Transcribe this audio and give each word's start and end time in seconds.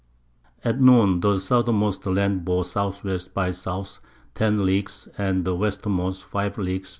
At 0.65 0.81
Noon 0.81 1.19
the 1.19 1.37
Southermost 1.37 2.07
Land 2.07 2.43
bore 2.43 2.61
S. 2.63 2.73
W. 2.73 3.19
by 3.35 3.49
S. 3.49 3.99
10 4.33 4.65
Leagues, 4.65 5.07
and 5.15 5.45
the 5.45 5.55
Westermost 5.55 6.23
5 6.23 6.57
Leagues. 6.57 6.89